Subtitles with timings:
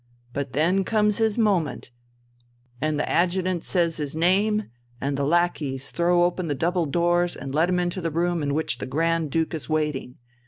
[0.33, 1.91] But then comes his moment,
[2.81, 4.63] and the adjutant says his name,
[4.99, 8.55] and the lackeys throw open the double doors and let him into the room in
[8.55, 10.15] which the Grand Duke is waiting.